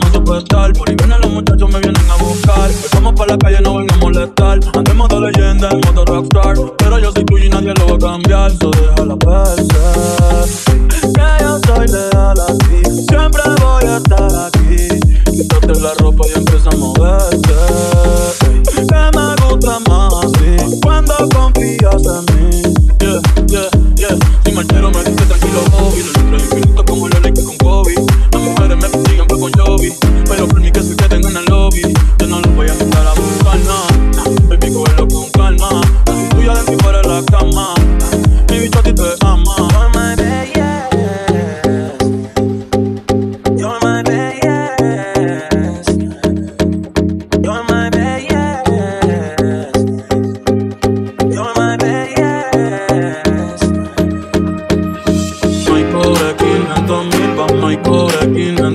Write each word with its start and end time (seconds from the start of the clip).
Por 0.00 0.88
ahí 0.88 0.96
vienen 0.96 1.20
los 1.20 1.30
muchachos, 1.30 1.70
me 1.70 1.78
vienen 1.80 2.10
a 2.10 2.16
buscar. 2.16 2.70
Vamos 2.94 3.12
para 3.14 3.32
la 3.32 3.38
calle, 3.38 3.60
no 3.62 3.76
vengan 3.76 3.96
a 3.96 4.00
molestar. 4.00 4.58
Andemos 4.74 5.08
de 5.08 5.20
leyenda, 5.20 5.68
en 5.70 5.80
modo 5.80 6.04
rockstar. 6.04 6.56
Pero 6.78 6.98
yo 6.98 7.12
soy 7.12 7.24
tuyo 7.24 7.44
y 7.44 7.48
nadie 7.48 7.74
lo 7.74 7.86
va 7.86 7.94
a 7.94 8.12
cambiar. 8.12 8.50
So 8.52 8.70
deja 8.70 9.04
la 9.04 9.16
pez. 9.16 9.73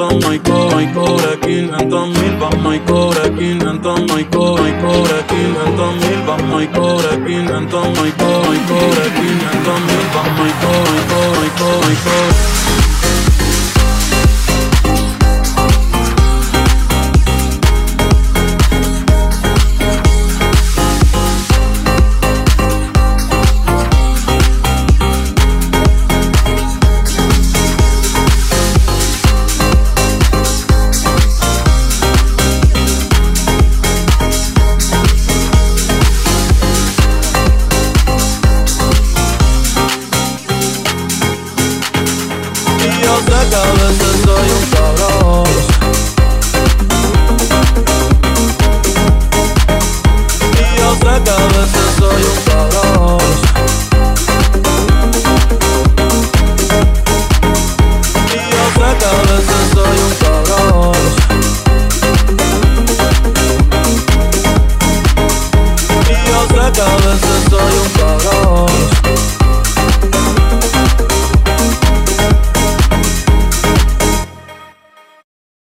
500 0.00 0.26
mai 0.26 0.38
cobra 0.38 0.82
y 0.82 0.86
cobra 0.94 1.36
500 1.42 2.08
mil 2.08 2.36
vamos 2.40 2.74
y 2.74 2.78
cobra 2.80 3.22
500 3.24 4.00
cobra 4.24 4.70
y 4.70 4.72
cobra 4.80 5.26
500 5.26 5.94
mil 5.96 6.22
vamos 6.26 6.62
y 6.62 6.66
cobra 6.68 7.10
500 7.26 7.88
cobra 8.14 8.54
y 8.54 8.60
cobra 8.70 9.04
500 9.14 9.80
mil 9.88 10.06
vamos 10.14 10.48
y 10.48 10.54
cobra 10.64 10.94
y 10.96 11.04
cobra 11.12 11.44
y 11.44 11.50
cobra 11.60 11.79
los 43.10 43.24
decables 43.26 43.98
estoy 44.14 44.48
un 44.58 44.64
cabrón 44.70 45.44
Y 50.52 50.78
yo 50.78 50.88
sé 50.94 51.14
que 51.24 51.30
a 51.30 51.46
veces 51.54 51.88
soy 51.98 52.22
un 52.32 52.38
cabrón 52.46 53.18
Y 58.28 58.40
yo 58.54 58.64
sé 58.78 58.90
soy 59.74 59.96
un 60.06 60.14
cabrón 60.22 60.94
Y 66.08 66.14
yo 66.28 66.40
sé 66.48 67.29